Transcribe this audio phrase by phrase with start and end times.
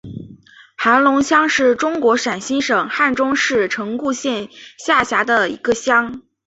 [0.77, 6.23] 盘龙乡是中国陕西省汉中市城固县下辖的一个乡。